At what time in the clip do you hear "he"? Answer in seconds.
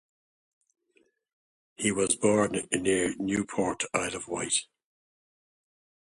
1.75-1.91